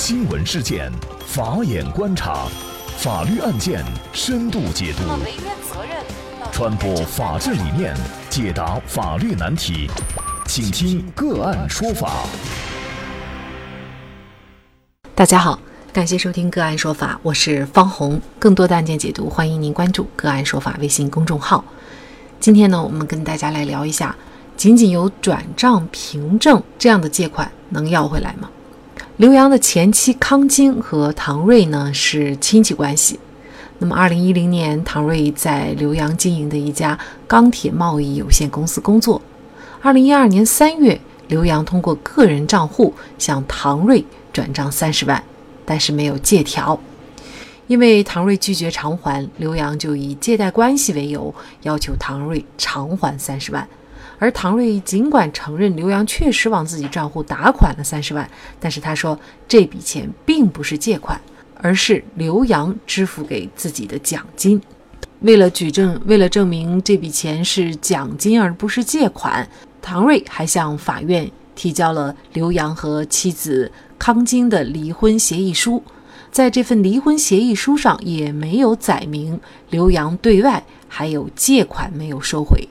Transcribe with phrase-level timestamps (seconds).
[0.00, 0.92] 新闻事件，
[1.26, 2.46] 法眼观察，
[2.98, 5.02] 法律案件深度解读，
[6.52, 7.96] 传播法治理念，
[8.30, 9.90] 解答法律难题，
[10.46, 12.12] 请听个案说法。
[15.16, 15.58] 大家好，
[15.92, 18.20] 感谢收听个案说法，我是方红。
[18.38, 21.64] 更多的案件解读，欢迎您关注个案说法微信公众号。
[22.38, 24.14] 今天呢，我们跟大家来聊一下，
[24.56, 28.48] 仅仅有转账凭证这样的借款能要回来吗？
[29.18, 33.18] 刘洋的前妻康晶和唐瑞呢是亲戚关系。
[33.80, 39.20] 那么，二零一零年，唐瑞在刘洋经营的一家钢铁贸易有限公司工作。
[39.82, 45.20] 二零一二年三月，刘洋通过个人账户向唐瑞转账三十万，
[45.64, 46.78] 但是没有借条。
[47.66, 53.68] 因为唐瑞拒绝偿还，刘洋就以借贷关系为由要求唐瑞偿还三十万。
[54.18, 61.20] 而唐瑞尽管承认刘洋确实往自己账户打款了三十万，但是他说这笔钱并不是借款，
[61.56, 64.60] 而是刘洋支付给自己的奖金。
[65.20, 69.48] 为了举证，为了证明这笔钱是奖金而不是借款，
[69.80, 75.82] 唐瑞还向法院提交了刘洋和妻子康晶的离婚协议书。
[76.30, 82.68] 在这份离婚协议书上也没有载明刘洋对外还有借款没有收回，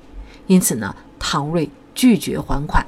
[0.47, 0.93] 因此呢。
[1.19, 2.85] 唐瑞拒绝还款，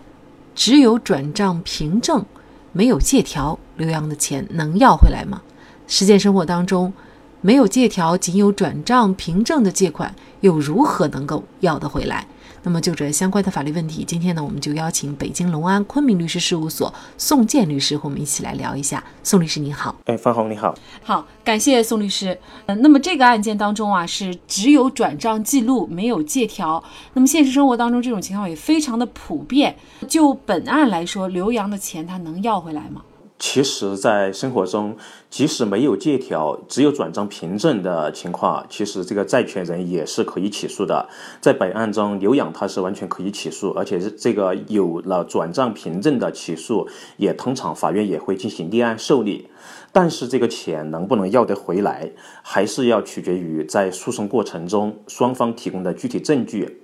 [0.55, 2.25] 只有转账凭证，
[2.71, 3.57] 没有借条。
[3.77, 5.41] 刘洋的钱能要回来吗？
[5.87, 6.93] 实践生活当中，
[7.41, 12.27] 没有借条，仅有转账凭证的借款，又如何能够要得回来？
[12.63, 19.03] 那么就这相关的法律问题，今天呢，我们就邀请北京隆安昆明律师事务所宋建律师和我们一起来聊一下。
[19.23, 22.37] 宋律师你好，哎，方红你好，好，感谢宋律师。
[22.65, 26.83] 嗯，那么这个案件当中啊，是只有转账记录，没有借条。
[27.13, 29.75] 那么现实生活当中这种情况也非常的普遍。
[30.07, 33.01] 就本案来说，刘洋的钱他能要回来吗？
[33.41, 34.97] 其实，在生活中，
[35.29, 41.07] 即使没有借条，只有转账凭证的情况，其实这个债权人也是可以起诉的。
[41.39, 46.85] 在本案中，刘洋他是完全可以起诉，而且这个有了转账凭证的起诉，
[47.15, 49.47] 也通常法院也会进行立案受理。
[49.93, 52.11] 但是，这个钱能不能要得回来，
[52.43, 56.83] 还是要取决于在诉讼过程中双方提供的具体证据。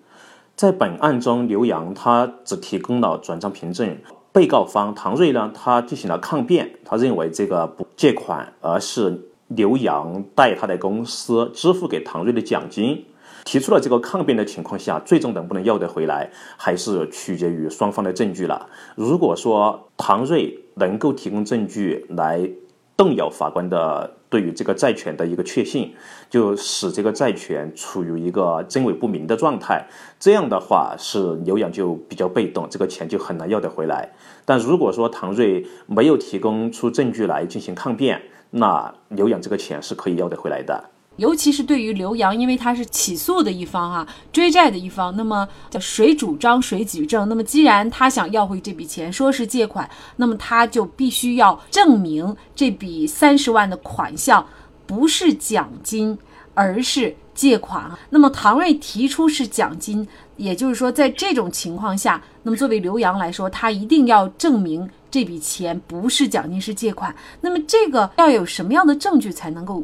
[0.55, 3.97] 在本案中，刘洋他只提供了转账凭证。
[4.35, 13.06] 被告方唐瑞呢，他进行了抗辩，他认为这个不借款，而是刘洋代他的公司支付给唐瑞的奖金。
[13.46, 18.68] 提出了这个抗辩的情况下，最终能不能要得回来，还是取决于双方的证据了。
[18.96, 22.50] 如果说唐瑞能够提供证据来
[22.95, 24.11] 动摇法官的。
[24.28, 25.95] 对于这个债权的一个确信，
[26.29, 29.88] 就使这个债权处于一个真伪不明的状态。
[30.19, 34.11] 这样的话，是刘洋就比较被动，这个钱就很难要得回来。
[34.44, 40.84] 但如果说唐瑞没有提供出证据来进行抗辩，那刘洋这个钱是可以要得回来的。
[41.17, 47.29] 尤其是对于刘洋，因为他是起诉的一方哈，追债的一方，那么叫谁主张谁举证。
[47.29, 54.45] 那么既然他想要回这笔钱，说是借款，那么他就必须要证明这笔三十万的款项
[54.85, 56.17] 不是奖金，
[56.53, 57.89] 而是借款。
[58.09, 60.05] 那么唐瑞提出是奖金，
[60.35, 67.15] 也就是说，在这种情况下，那么作为刘洋来说，他一定要证明这笔钱不是奖金，是借款。
[67.39, 69.83] 那么这个要有什么样的证据才能够？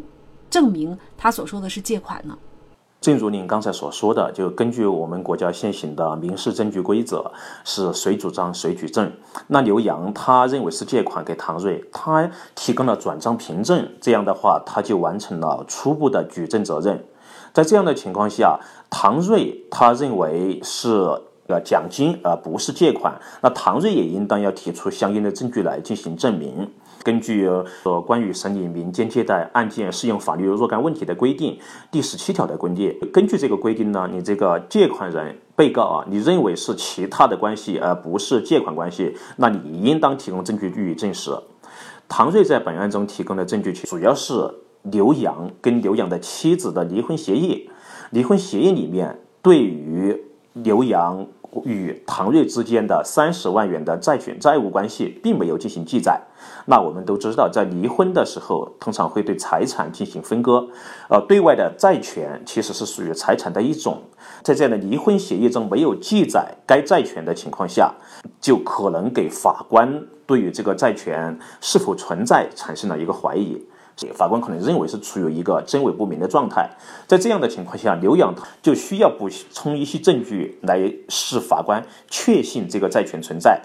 [0.51, 2.37] 证明他所说的是借款呢？
[2.99, 7.31] 正如您刚才所说的，就根据我们国家现行的民事证据规则，
[7.63, 9.11] 是谁主张谁举证。
[9.47, 17.03] 那刘洋他认为是借款给唐瑞，他提供了转账凭证，这样的话他就完成了初步的举证责任。
[17.53, 21.09] 在这样的情况下，唐瑞他认为是
[21.47, 26.69] 呃奖金而不是借款，那唐瑞也应当要提出相应的证据来进行证明。
[27.03, 27.47] 根据
[27.83, 31.57] 呃关于审理民间借贷案件适用法律若干问题的规定
[31.89, 41.31] 第十七条的规定，根据这个规定呢，你这个借款人被告啊，你认为是其他的关系而不是借款关系，那你应当提供证据予以证实。
[42.07, 44.33] 唐瑞在本案中提供的证据主要是
[44.83, 47.67] 刘洋跟刘洋的妻子的离婚协议，
[48.11, 50.21] 离婚协议里面对于
[50.53, 51.27] 刘洋。
[51.65, 56.17] 与唐瑞之间的三十万元的债权债务关系并没有进行记载。
[56.67, 60.65] 那我们都知道，在离婚的时候，通常会对财产进行分割。
[61.09, 64.01] 呃，对外的债权其实是属于财产的一种。
[64.41, 67.93] 在这样的离婚协议中没有记载该债权的情况下，
[68.39, 73.61] 就可能给法官对于这个债权是否存在产生了一个怀疑。
[74.13, 76.69] 法官可能认为是处于一个真伪不明的状态，
[77.07, 83.61] 在这样的情况下，刘洋就需要补充一些证据来使法官确信这个债权存在。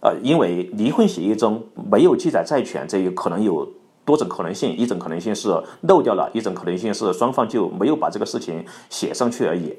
[0.00, 3.68] 呃，因为离婚协议中没有记载债权，这有可能有
[4.04, 5.48] 多种可能性，一种可能性是
[5.82, 9.76] 漏掉了，一种可能性是双方就没有把这个事情写上去而已。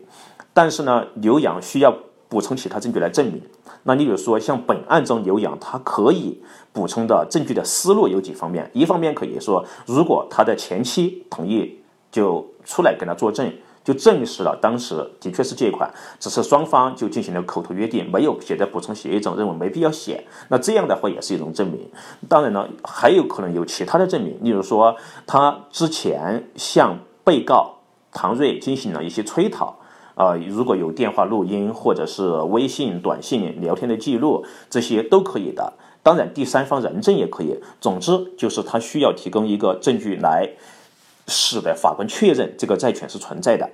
[0.53, 1.95] 但是呢，刘洋需要
[2.29, 3.41] 补充其他证据来证明。
[3.83, 6.41] 那你比如说，像本案中刘洋他可以
[6.71, 13.51] 补充的证据的思路有几方面，一方面可以说，如果他的前妻同意，就出来跟他作证。
[13.81, 20.23] 就证实了当时的确是借款，只是双方就进行了口头约定，没有写在补充协议中，认为没必要写。
[20.49, 21.89] 那这样的话也是一种证明。
[22.27, 24.95] 当然呢，还有可能有其他的证明，例如说
[25.25, 27.77] 他之前向被告
[28.11, 29.78] 唐瑞进行了一些催讨，
[30.19, 35.71] 啊，如果有电话录音或者是微信、短信聊天的记录，这些都可以的。
[36.03, 37.57] 当然，第三方人证也可以。
[37.79, 40.49] 总之，就是他需要提供一个证据来。
[41.31, 43.69] 使得法官确认这个债权是存在的。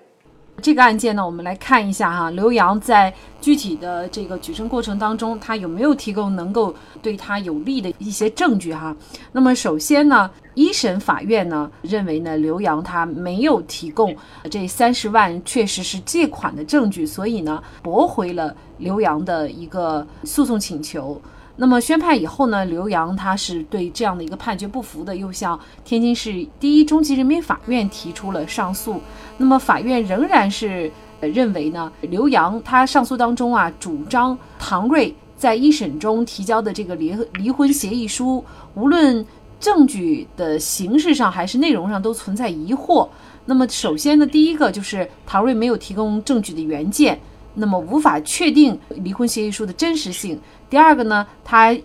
[0.61, 8.95] 这个案件呢，我们来看一下哈，刘洋在具体的这个举证过程当中，他有没有提供能够对他有利的一些证据哈？
[9.31, 14.15] 那么首先呢，一审法院呢认为呢，刘洋他没有提供
[14.49, 21.21] 这三十万确实是借款的证据，所以呢，驳回了刘洋的一个诉讼请求。
[21.57, 29.01] 那么宣判以后呢，刘洋他是对这样的一个判决不服的，又向天津市第一中级人民法院提出了上诉。
[29.37, 30.91] 那么法院仍然是
[31.21, 38.43] 认为呢，刘洋他上诉当中啊，主张唐瑞在一审中提交的这个离离婚协议书，
[38.73, 39.25] 无论
[39.59, 43.07] 证据的形式上还是内容上都存在疑惑。
[43.45, 47.17] 那么首先呢，第一个就是唐瑞没有提供证据的原件。
[47.55, 50.39] 那么无法确定离婚协议书的真实性。
[50.69, 51.75] 第二个呢，他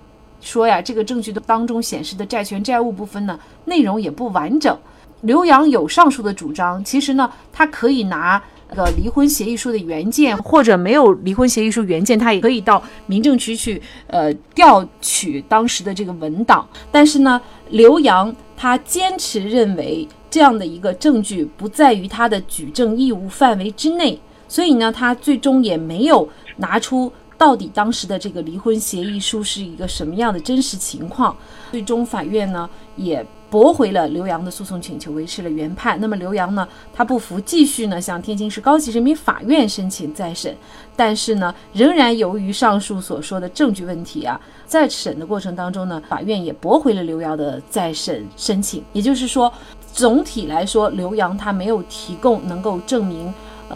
[0.41, 4.77] 说呀，这个证据的当中显示的债权债务部分呢，内容也不完整。
[5.23, 16.67] 刘洋有上述的主张，其实呢，他可以拿那个离婚协议书的原件，或者没有离婚协议书原件，他也可以到民政局去呃调取当时的这个文档。
[16.91, 17.39] 但是呢，
[17.69, 24.19] 刘洋他坚持认为这样的一个证据不在于他的举证义务范围之内。
[24.51, 31.35] 所以呢，他最终也没有拿出到底当时的这个离婚协议书是一个什么样的真实情况。
[31.71, 35.97] 最终法院呢也驳回了刘洋的诉讼请求，维持了原判。
[36.01, 40.53] 那么刘洋呢，他不服，继续呢向天津市高级人民法院申请再审。
[40.97, 48.83] 但是呢，仍然由于上述所说的证据问题啊，在审的过程当中呢，法院也驳回了刘洋的再审申请。
[48.93, 49.53] 也就是说，
[49.93, 53.33] 总体来说，刘洋他没有提供能够证明。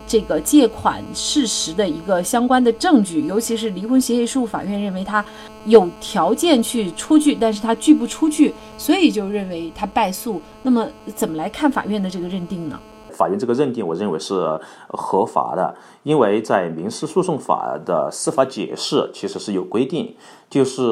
[0.07, 5.25] 这个借款事实的一个相关的证据，尤其是离婚协议书，法院认为他
[5.67, 10.41] 有条件去出具，但是他拒不出具，所以就认为他败诉。
[10.63, 12.79] 那么怎么来看法院的这个认定呢？
[13.13, 14.59] 法院这个认定，我认为是
[14.89, 20.13] 合法的，因为在民事诉讼法的司法解释其实是有规定，
[20.51, 20.83] 就是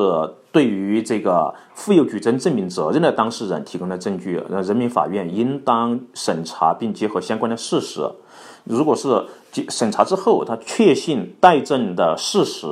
[0.52, 8.08] 对于这个负有举证证明责任的当事人提供的证据，那人民法院应当审查并结合相关的事实。
[8.64, 9.26] 如果是
[9.68, 12.66] 审查之后，他确信待证的事实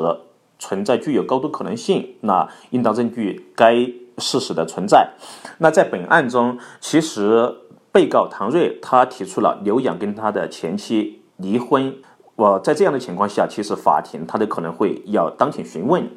[0.59, 3.75] 存在具有高度可能性，那应当证据该
[4.19, 5.11] 事实的存在。
[5.59, 7.55] 那在本案中，其实
[7.93, 11.95] 被告唐瑞他提出了刘洋跟他的前妻离婚。
[12.37, 16.09] 我在这样的情况下，其实法庭他都可能会要当庭询问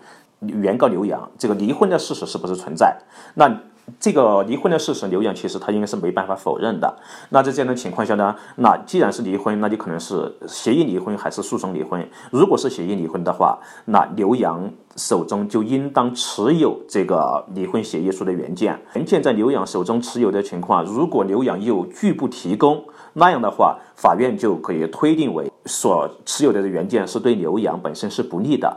[0.41, 2.97] 原告刘洋，这个离婚的事实是不是存在？
[3.35, 3.59] 那。
[3.99, 6.97] 这个离婚的事实，刘洋其实他应该是没办法否认的。
[7.29, 12.07] 那在这样的情况下呢，那既然是离婚，那就可能是协议离婚还是诉讼离婚？
[12.31, 18.79] 如果是协议离婚的话，那刘洋手中就应当持有这个离婚协议书的原件。
[18.93, 28.75] 原件在刘洋手中持有的情况，如果刘洋又拒不提供，那样的话，法院就可以推定为所持有的原件是对刘洋本身是不利的。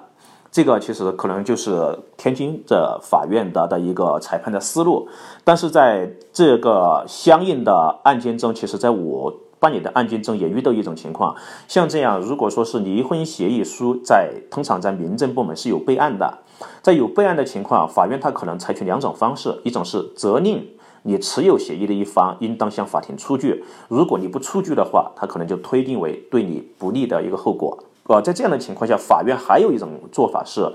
[0.56, 5.06] 这个其实可能就是天津的法院的的一个裁判的思路，
[5.44, 11.36] 但是在这个相应的案件中，其实在我办理的案件中也遇到一种情况，
[11.68, 16.38] 像这样，如果说是离婚协议书在通常在民政部门是有备案的，
[16.80, 20.66] 在有备案的情况，法院他可能采取两种方式，一种是责令
[21.02, 27.76] 你持有协议的一方应当向法庭出具，如果你不出具的话，他可能就推定为对你不利的一个后果。
[28.08, 30.72] 呃，在这样的情况下，法院还有一种做法是，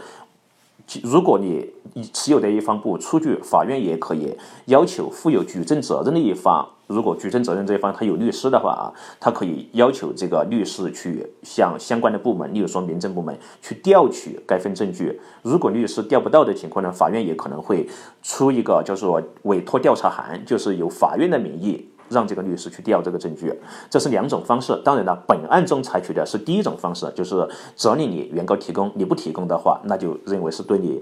[1.03, 1.71] 如果你
[2.11, 15.21] 持有的一方不出具，法院也可以要求负有举证责任的一方，如果举证责任这一方他有律师的话啊，他可以要求这个律师去向相关的部门，例如说民政部门去调取该份证据。
[15.41, 17.87] 如果律师调不到的情况呢，法院也可能会
[18.21, 21.87] 出一个叫做委托调查函，就是由法院的名义。
[22.11, 23.53] 让这个律师去调这个证据，
[23.89, 24.79] 这是两种方式。
[24.83, 31.01] 当然了，本案中采取的是第一种方式，就是责令你原告提供，你不提供的话，那就认为是对你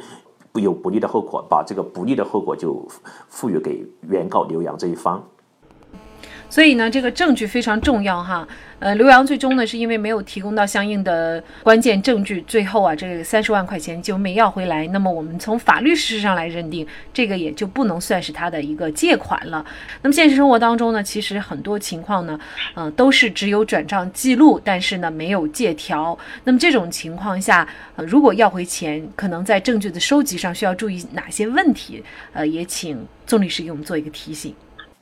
[0.54, 2.88] 有不利的后果，把这个不利的后果就
[3.28, 5.24] 赋予给原告刘洋这一方。
[6.50, 8.48] 所以呢，这个证据非常重要哈。
[8.80, 14.88] 呃，刘洋最终呢，是因为没有提供到相应的关键证据，最后啊，这个三十万块钱就没要回来。
[14.88, 19.66] 那么我们从法律事实上来认定，这个也就不能算是他的一个借款了。
[20.02, 22.40] 那么现实生活当中呢，其实很多情况呢，
[22.74, 26.18] 呃，都是只有转账记录，但是呢，没有借条。
[26.46, 32.02] 那么这种情况下，呃，如果要回钱，可能在证据的收集上需要注意哪些问题？
[32.32, 34.56] 呃，也请宋律师给我们做一个提醒。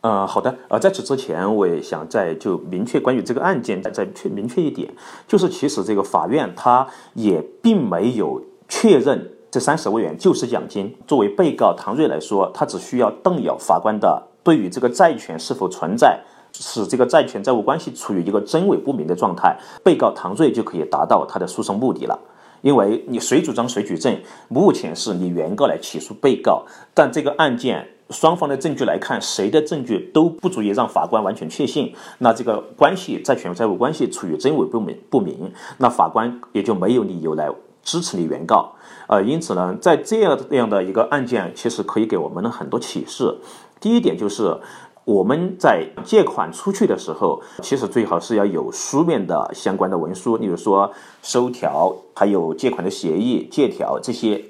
[0.08, 0.56] 呃，好的。
[0.70, 4.90] 呃，在此之前，我也想再就明确关于这个案件再确明确一点，
[5.28, 10.96] 就是其实这个法院他也并没有确认这三十万元就是奖金。
[11.06, 16.18] 作为被告唐瑞来说，他只需要动摇法官的对于这个债权是否存在，
[16.54, 22.18] 使这个债权债务关系处于一个真伪不明的状态，被告唐瑞就可以达到他的诉讼目的了。
[22.62, 27.90] 因为你谁主张谁举证，目前是你原告来起诉被告，但这个案件。
[28.10, 37.50] 双方的证据来看，谁的证据都不足以让法官完全确信，那这个关系债权债务关系处于真伪不明不明，那法官也就没有理由来
[37.84, 38.74] 支持你原告。
[39.08, 43.36] 呃，因此呢，在这样这样的一个案件，其实可以给我们很多启示。
[43.80, 44.58] 第一点就是
[45.04, 54.44] 我们在借款出去的时候，其实最好是要有书面的相关的文书，例如说收条，还有借款的协议、借条这些。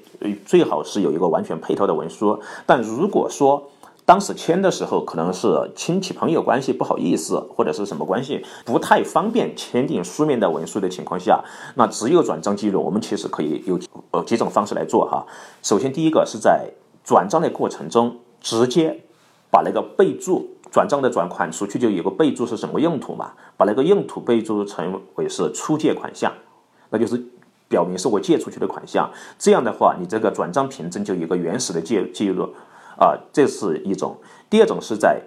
[0.46, 3.70] 最好是有一个完全配套的文书，但如果说
[4.06, 11.44] 当时签的时候可能是亲戚朋友关系不好意思，或者是什么关系不太方便签订书面的文书的情况下，
[11.76, 12.82] 那只有转账记录。
[12.82, 13.78] 我们其实可以有
[14.12, 15.26] 呃几种方式来做哈。
[15.62, 16.72] 首先，第一个是在
[17.04, 19.04] 转账的过程中直接
[19.52, 26.34] 把那个备注转账的转款出去就有个备注是什么用途嘛，把那个用途备注成为是出借款项，
[26.90, 27.22] 那就是。
[27.70, 32.54] 表明是我借出去的款项，这样的话，你这个转账凭证就有一个原始的记记录，
[32.98, 34.18] 啊，这是一种。
[34.50, 35.22] 第二种是在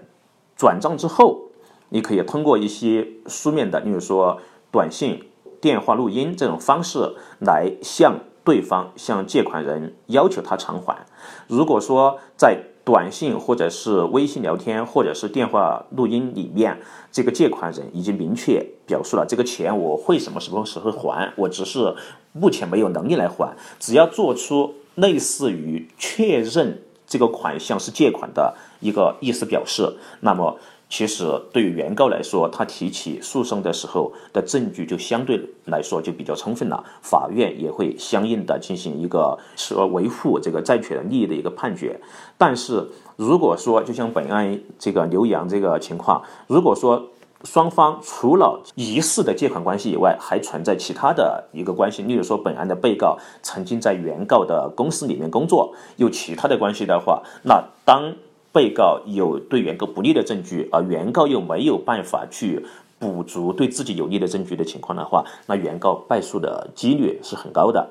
[0.57, 1.51] 转账之后，
[1.91, 5.29] 你可以通过一些书面的，例如说短信、
[5.61, 11.07] 电话录音这种方式来向对方、向借款人要求他偿还。
[11.47, 16.81] 如果说在短信或者是微信聊天或者是电话录音里面，
[17.13, 21.95] 这个借款人已经明确表述了这个钱我会什么什么时候还，我只是
[22.33, 23.57] 目前没有能力来还。
[23.79, 30.59] 只要做出类似于确认这个款项是借款的一个意思表示，那么。
[30.91, 41.99] 其实对于原告来说，他提起诉讼的时候的证据就相对来说就比较充分了，法院也会相应的进行一个说维护这个债权利益的一个判决。
[42.37, 47.01] 但是如果说就像本案这个刘洋这个情况，如果说
[47.45, 58.13] 双方除了疑似的借款关系以外，还存在其他的一个关系，例如说本案的被告曾经在原告的公司里面工作，有其他的关系的话，那当。
[58.53, 62.65] 被告有对原告不利的证据，而原告又没有办法去
[62.99, 67.89] 补足对自己有利的证据的情况的话，那原告败诉的几率是很高的。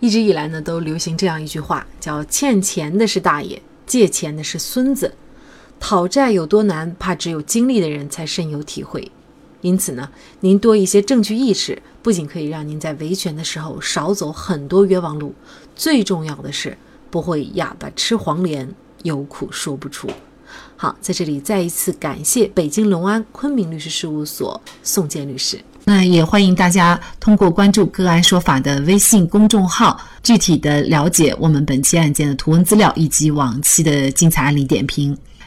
[0.00, 5.14] 一直以来呢，都流行这样一句话，叫“欠钱的是大爷，借钱的是孙子”。
[5.78, 9.10] 讨债有多难，怕只有经历的人才深有体会。
[9.60, 15.34] 因此呢，您多一些证据意识，不仅可以让您在维权的时候少走很多冤枉路，
[15.76, 16.76] 最重要的是
[17.10, 18.74] 不会哑巴吃黄连。
[19.02, 20.08] 有苦说不出。
[20.76, 25.60] 好，在这里再一次感谢北京隆安昆明律师事务所宋建律师。
[25.84, 35.16] 那也欢迎大家通过关注“个案说法”的微信公众号，具体的了解我们本期案件的图文资料以及往期的精彩案例点评。